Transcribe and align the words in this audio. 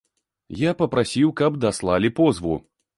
Я 0.61 0.71
папрасіў, 0.79 1.37
каб 1.45 1.63
даслалі 1.69 2.15
позву. 2.23 2.63